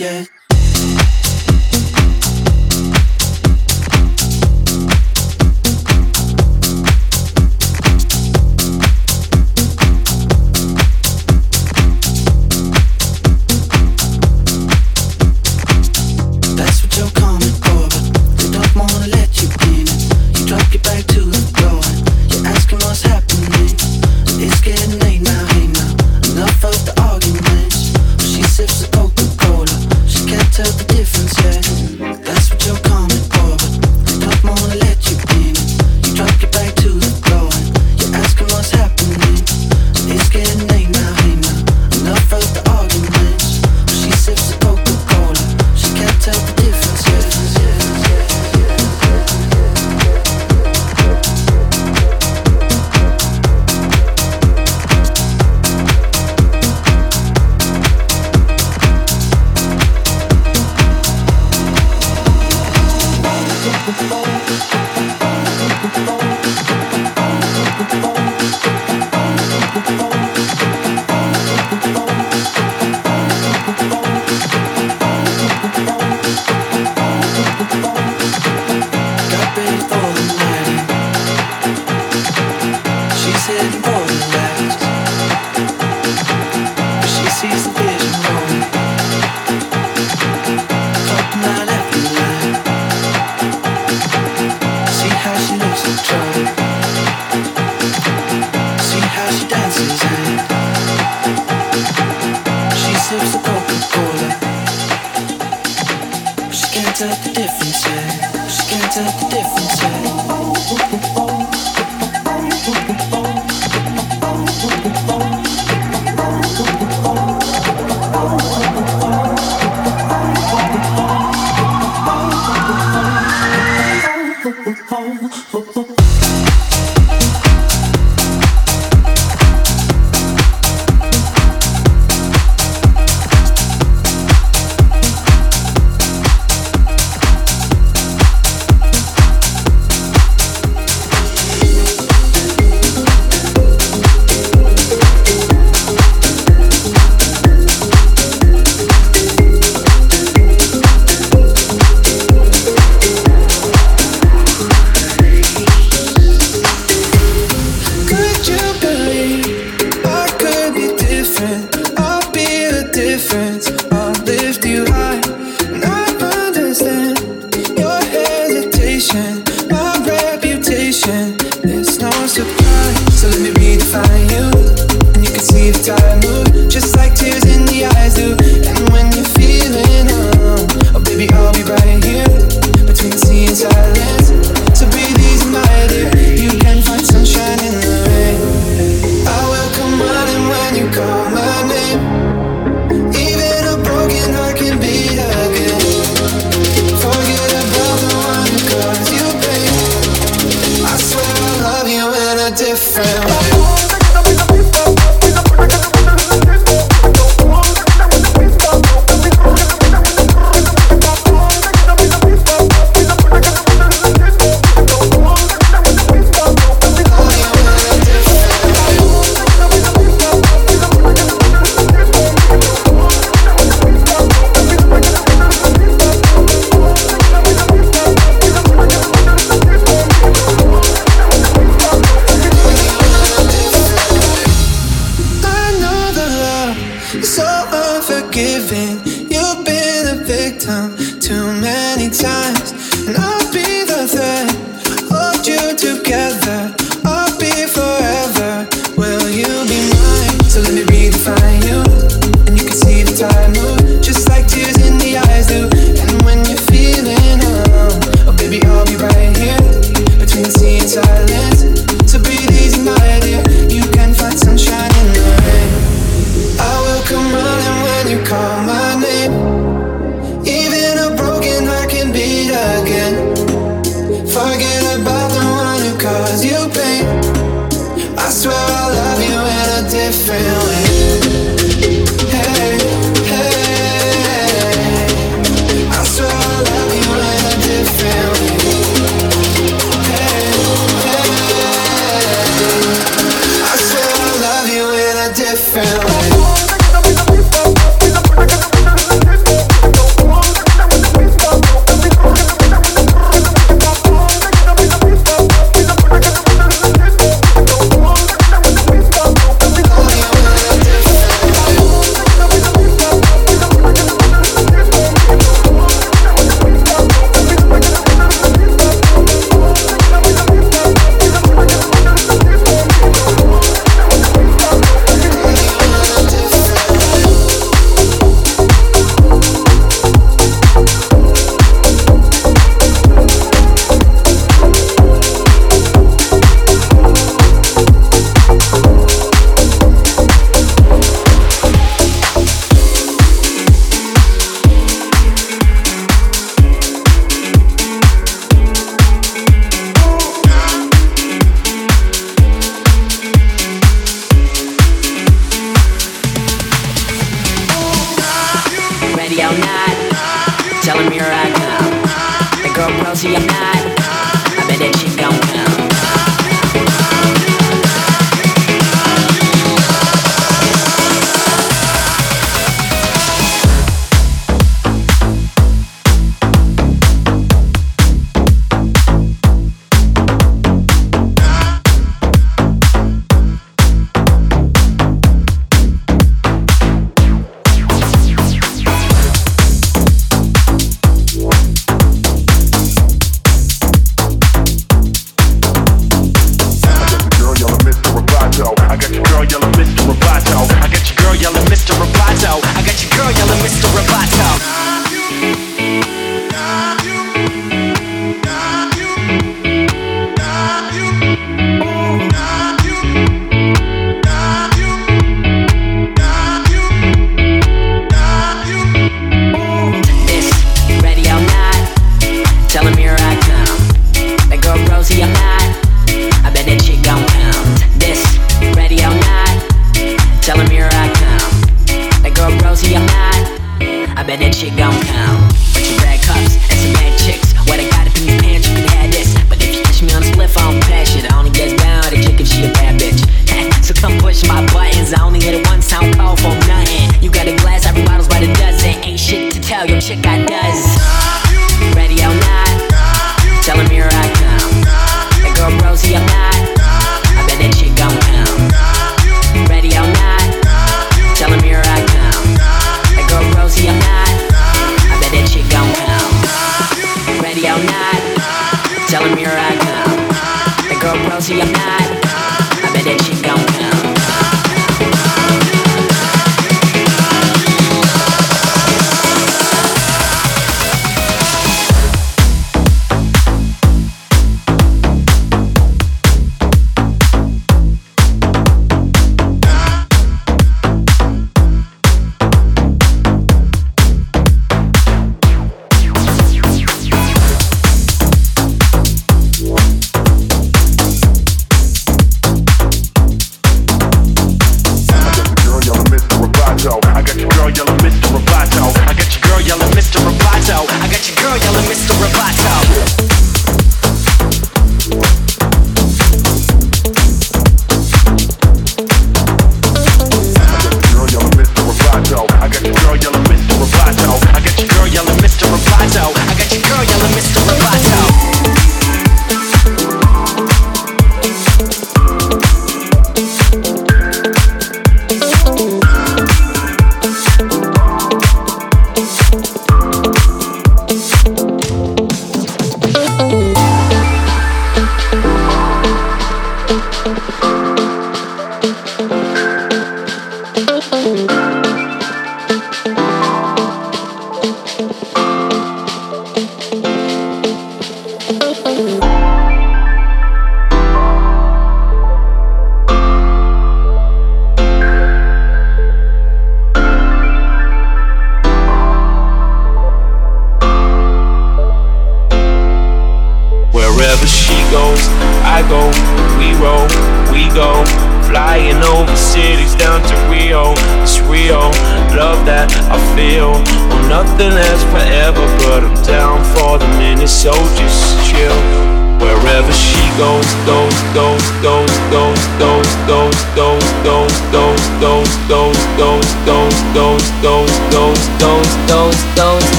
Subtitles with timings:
[0.00, 0.35] yet.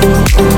[0.00, 0.57] Thank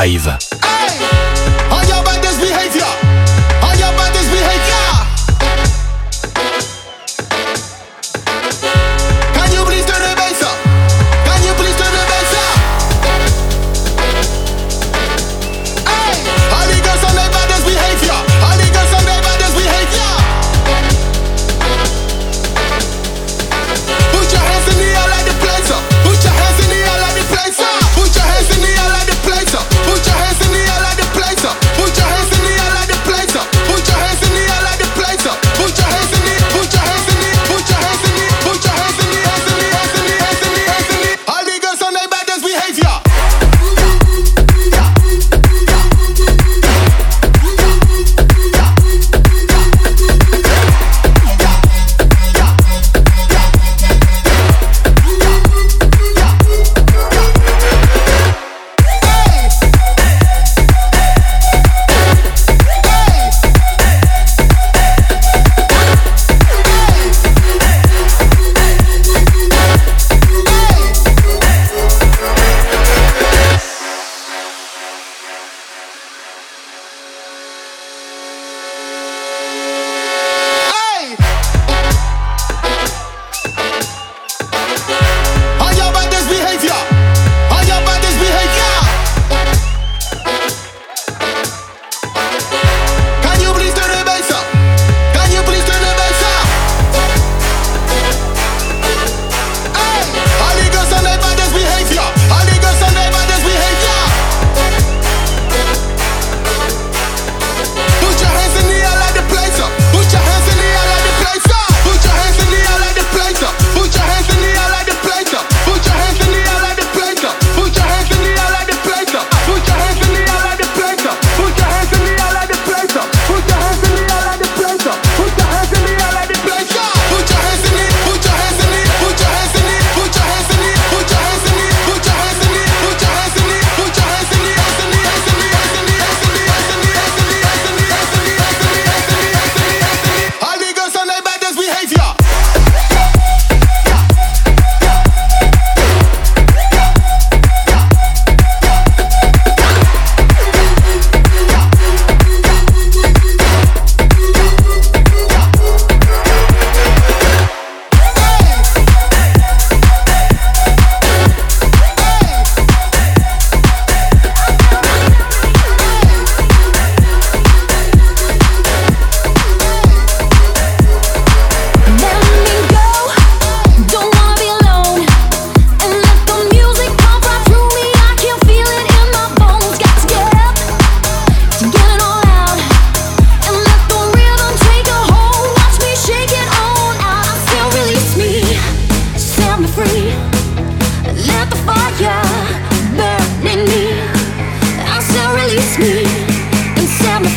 [0.00, 0.39] live.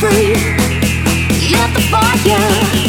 [0.04, 0.36] free.
[1.52, 2.83] Let the fire.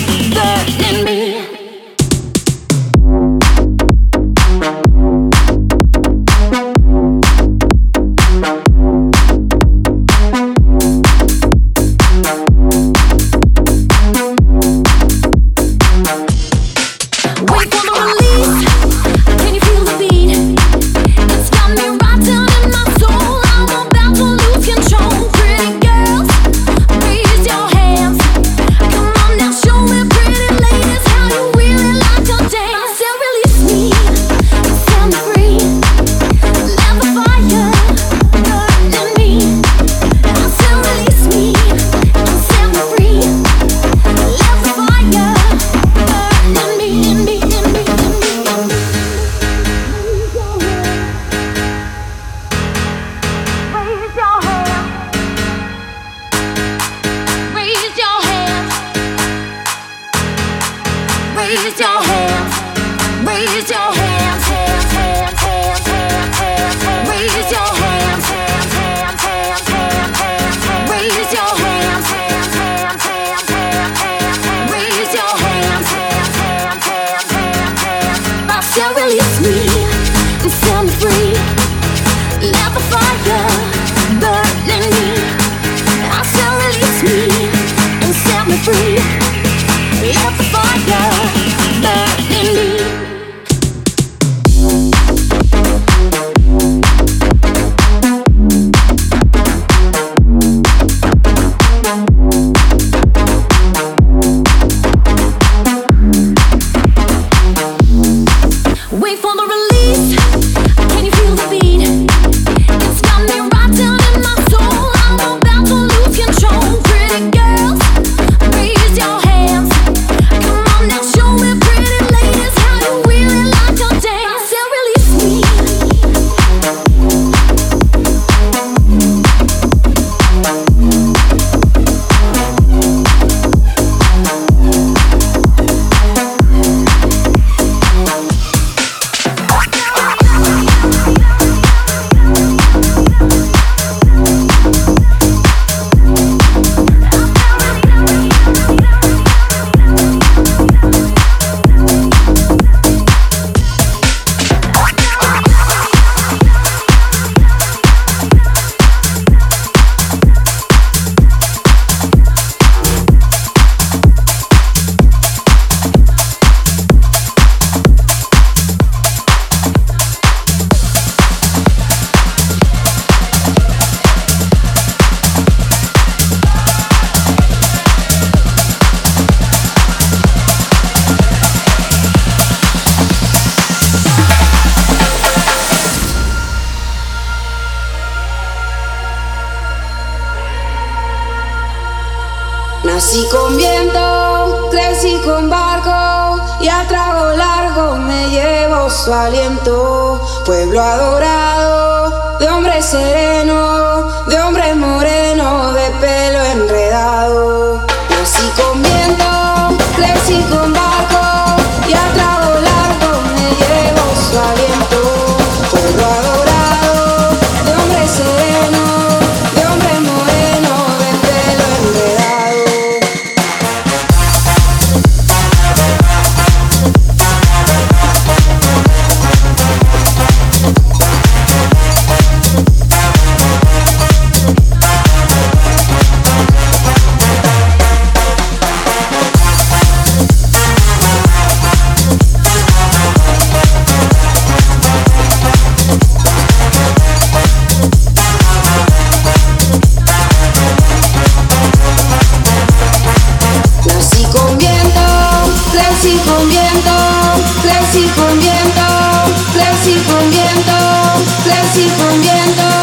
[261.77, 262.74] y con viento.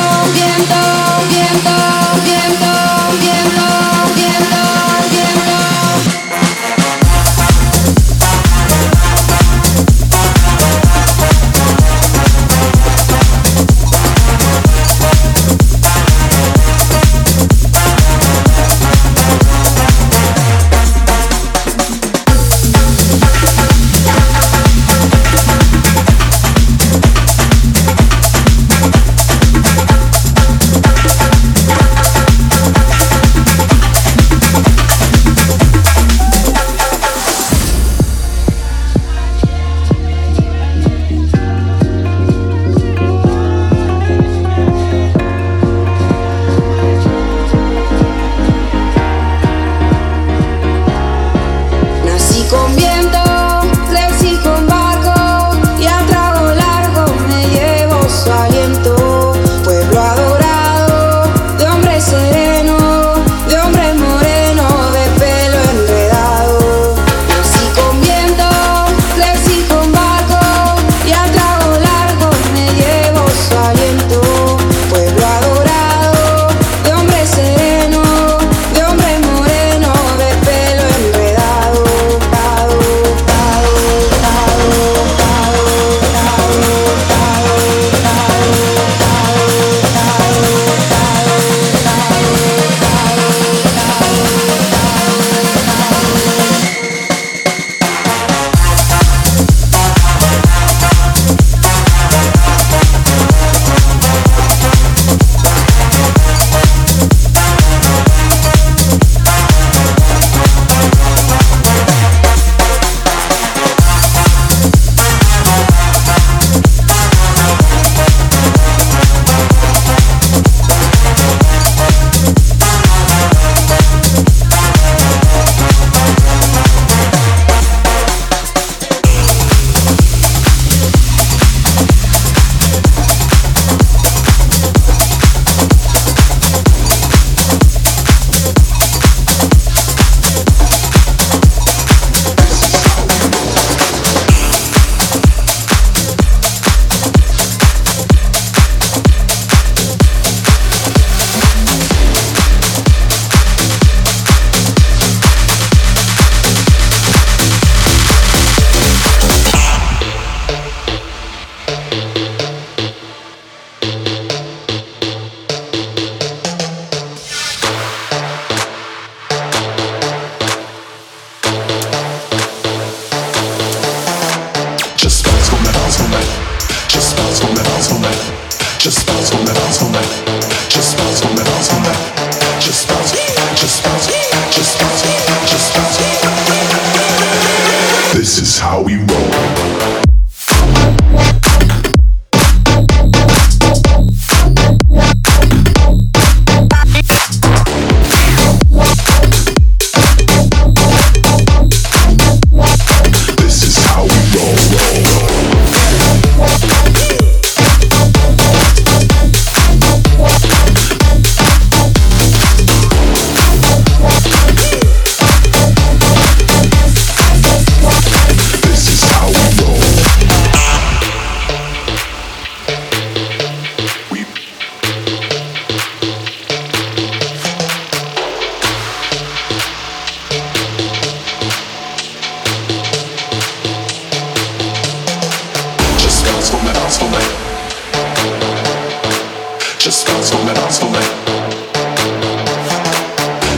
[239.91, 240.53] Just me, me.
[240.55, 241.01] Just me, me.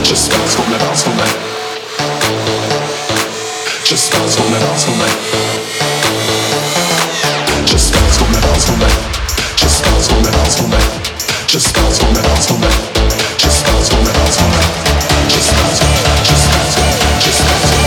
[0.02, 1.30] Just me, me.
[3.84, 4.58] Just me, me.
[4.64, 5.14] Just me, me.
[11.24, 11.46] Just.
[11.46, 11.70] Just.
[11.70, 11.94] Just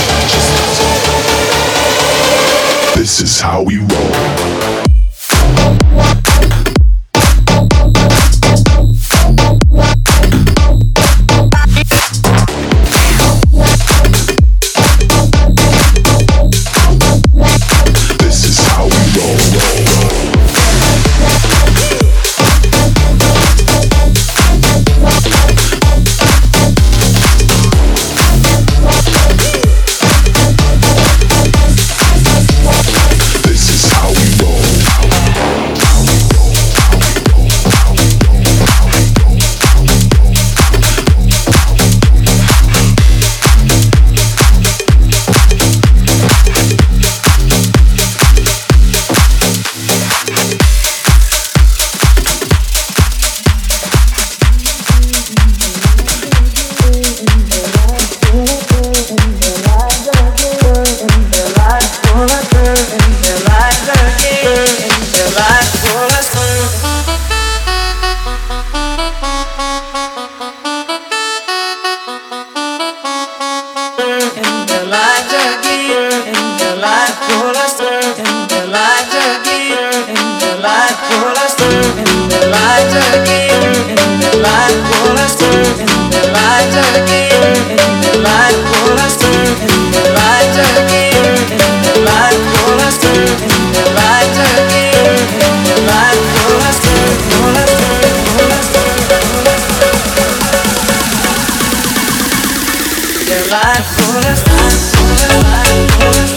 [0.08, 0.48] just.
[2.95, 4.16] This is how we roll.
[103.52, 106.37] life, for us, life, for us, life, for us.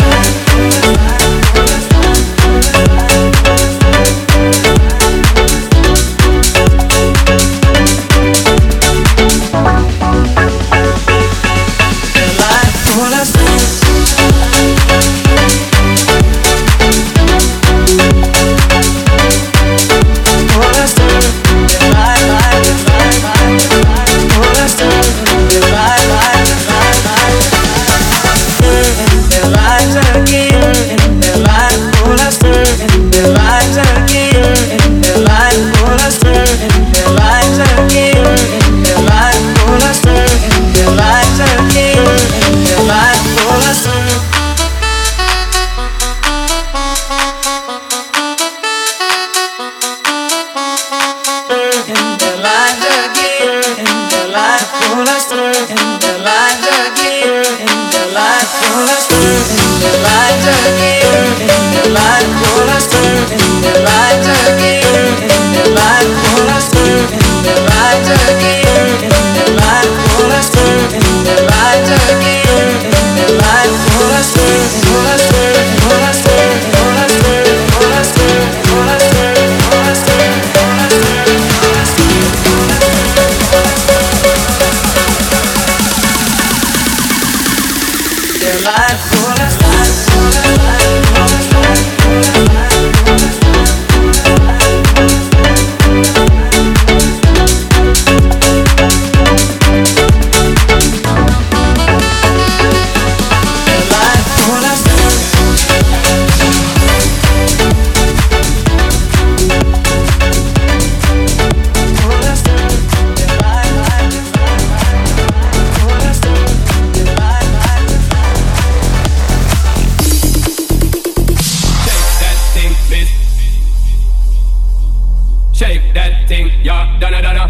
[126.30, 127.44] thing, yeah, donna donna.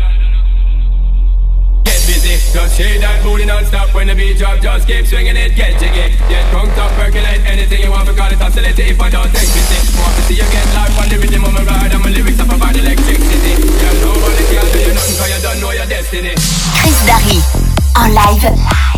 [1.84, 4.56] Get busy, just shake that booty non-stop when the beat drop.
[4.64, 6.16] Just keep swinging it, get jiggy.
[6.32, 8.88] Get drunk, up, percolate anything you want because it's oscillating.
[8.88, 11.52] If I don't take pity, want to see you get life on the rhythm of
[11.52, 13.52] my ride and my lyrics up about electricity.
[13.60, 16.32] Yeah, nobody can do you nothing 'cause you don't know your destiny.
[16.80, 17.36] Chris Darry
[18.00, 18.89] en live.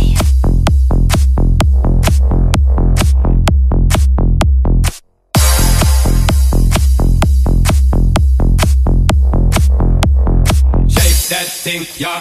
[12.02, 12.20] Yeah,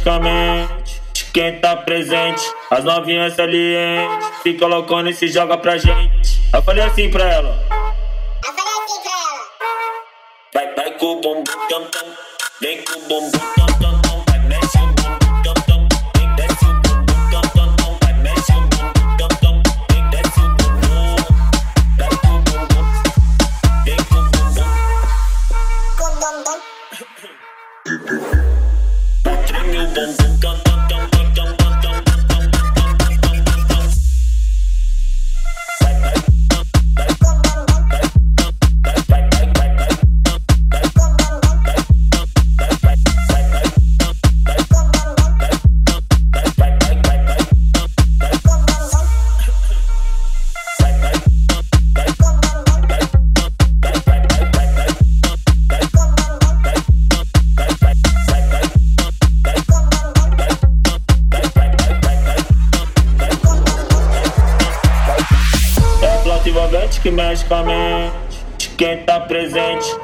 [0.00, 1.00] freneticamente.
[1.32, 4.28] Quem tá presente, as novinhas salientes.
[4.42, 6.40] se colocando e se joga pra gente.
[6.52, 7.66] Eu falei assim pra ela.
[8.44, 9.46] Eu falei assim pra ela.
[10.52, 12.08] Vai, vai com o bumbum tam tam.
[12.60, 13.79] Vem com o bumbum tam tam.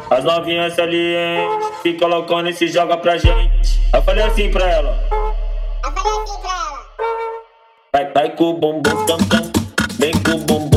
[0.09, 1.49] As novinhas ali, hein?
[1.83, 3.81] Se loucona e se joga pra gente.
[3.93, 4.97] Eu falei assim pra ela.
[5.85, 6.87] Eu falei assim pra ela.
[7.93, 9.43] Vai, vai com o bumbum tam tam.
[9.99, 10.76] Vem com o bumbum.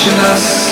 [0.00, 0.69] Never catching us.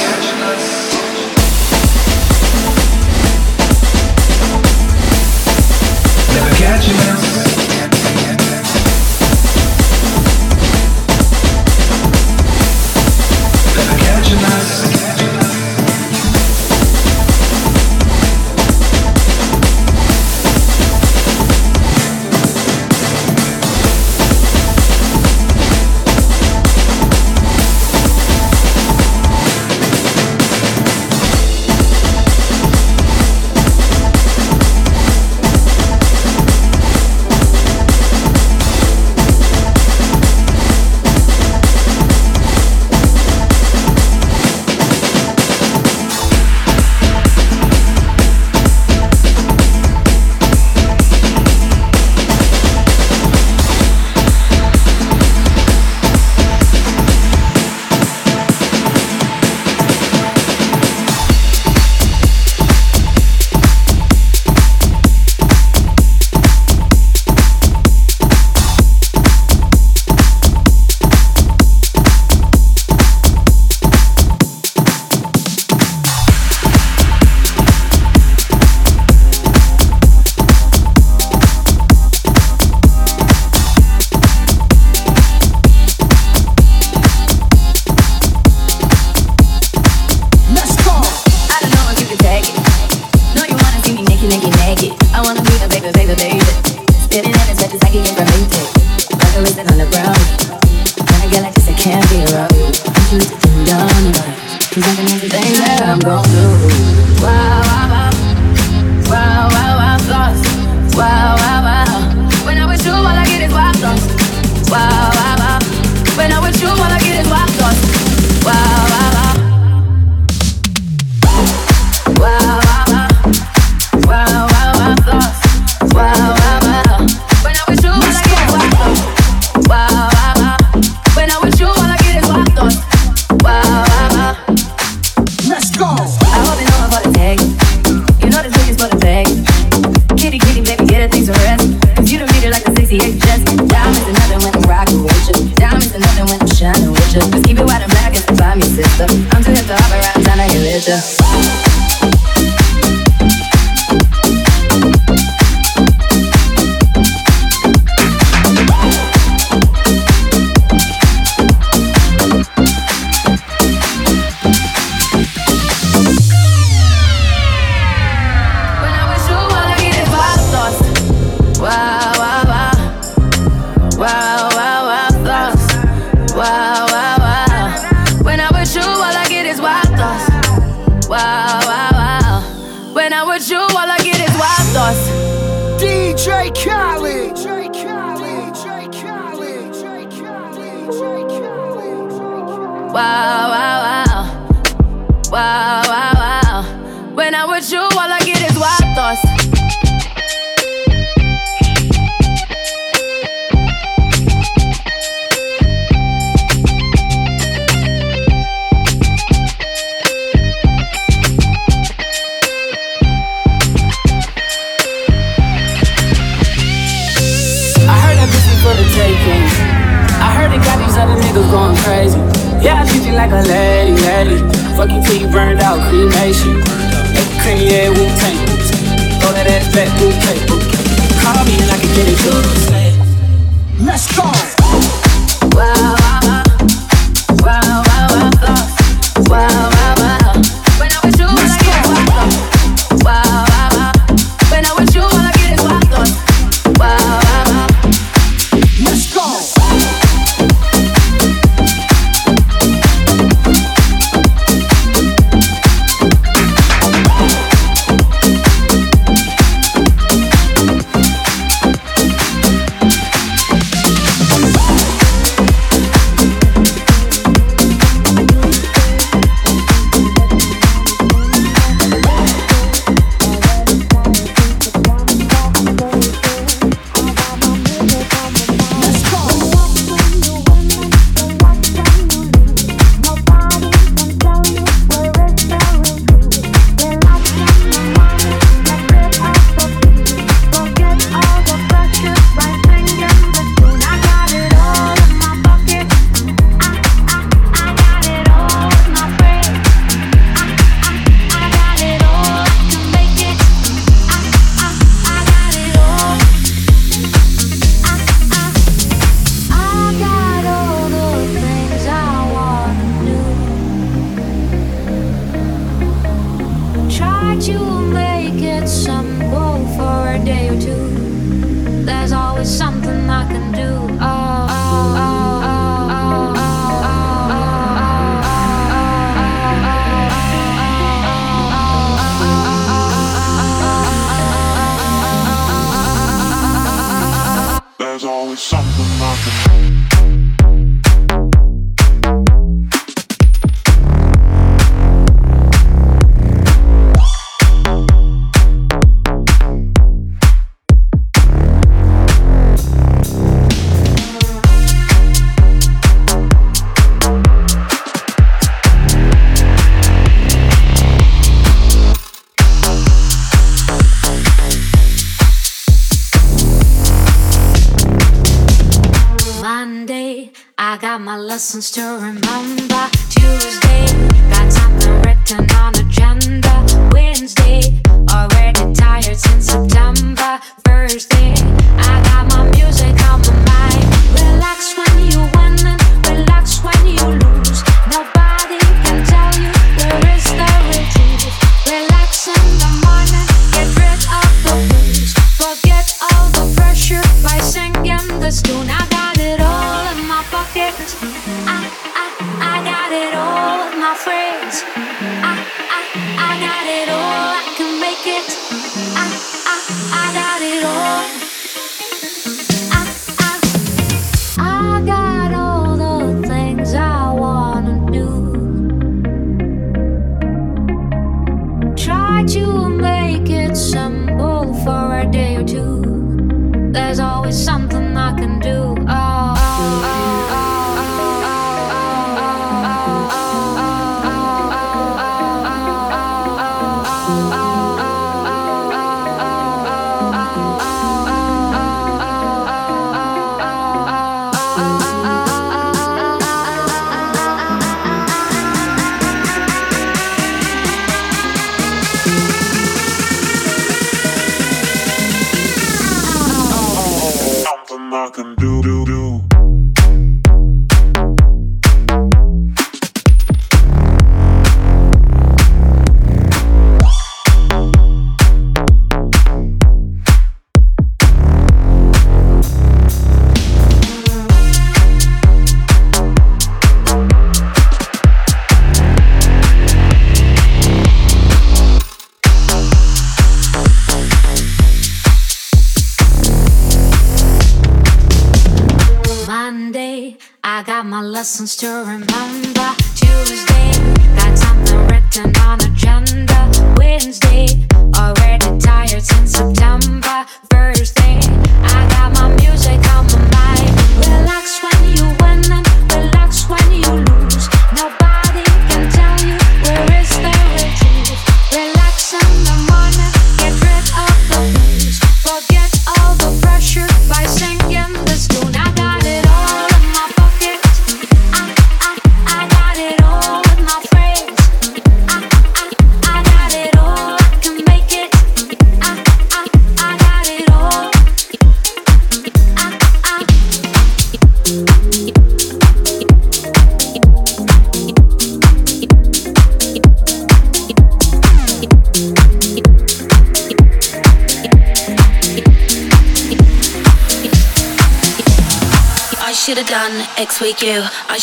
[371.59, 371.88] Lessons to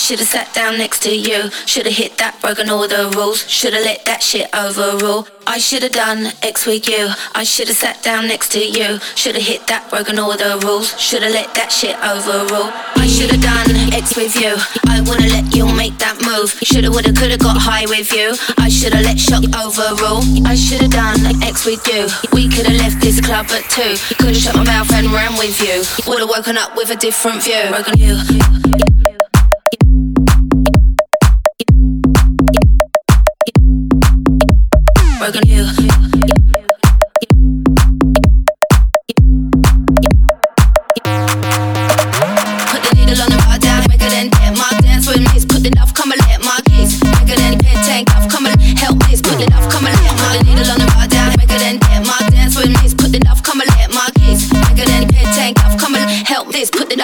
[0.09, 0.15] you.
[0.15, 1.49] I should have sat down next to you.
[1.65, 3.47] Should have hit that, broken all the rules.
[3.49, 5.27] Should have let that shit overrule.
[5.47, 7.09] I should have done X with you.
[7.33, 8.99] I should have sat down next to you.
[9.15, 10.93] Should have hit that, broken all the rules.
[10.99, 12.69] Should have let that shit overrule.
[13.01, 14.53] I should have done X with you.
[14.85, 16.53] I would've let you make that move.
[16.61, 18.37] Shoulda, woulda, coulda got high with you.
[18.57, 20.21] I should have let shock overrule.
[20.45, 22.05] I should have done X with you.
[22.33, 23.97] We could have left this club at two.
[24.21, 25.81] Could have shut my mouth and ran with you.
[26.05, 27.73] Would have woken up with a different view.
[27.73, 29.04] Broken you.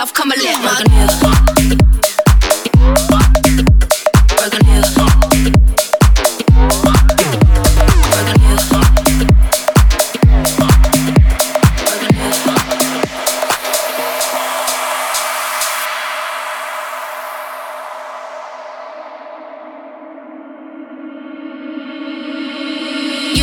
[0.02, 1.31] Put come and my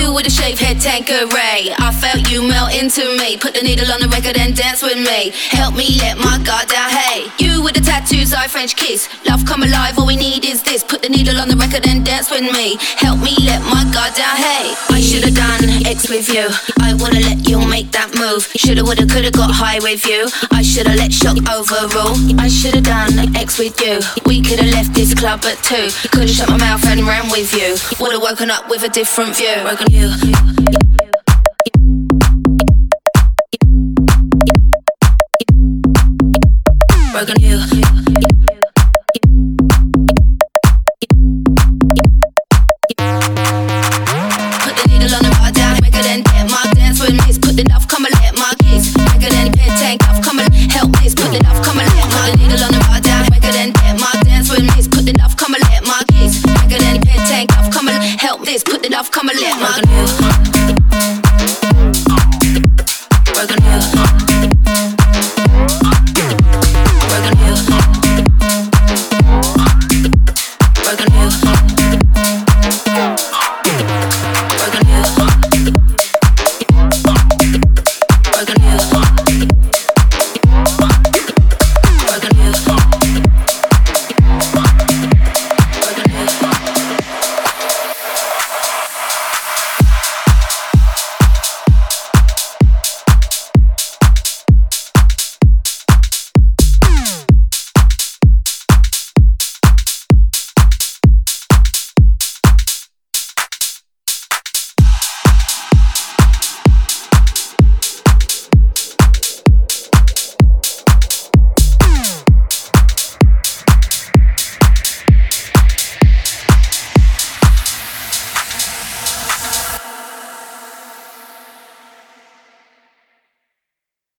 [0.09, 1.69] You with a shaved head Tanqueray.
[1.77, 3.37] I felt you melt into me.
[3.37, 5.37] Put the needle on the record and dance with me.
[5.53, 6.89] Help me let my guard down.
[6.89, 9.05] Hey, you with the tattoos, I French kiss.
[9.29, 10.83] Love come alive, all we need is this.
[10.83, 12.81] Put the needle on the record and dance with me.
[12.97, 14.33] Help me let my guard down.
[14.41, 16.49] Hey, I should have done X with you.
[16.81, 18.49] I wanna let you make that move.
[18.57, 20.25] Shoulda, woulda, coulda got high with you.
[20.57, 22.17] I shoulda let shock overrule.
[22.41, 24.01] I shoulda done X with you.
[24.25, 25.93] We coulda left this club at two.
[26.09, 27.77] Coulda shut my mouth and ran with you.
[28.01, 29.69] Woulda woken up with a different view.
[29.99, 30.98] You.